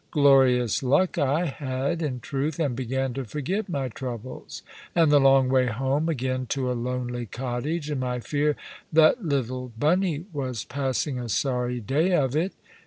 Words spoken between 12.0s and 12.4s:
of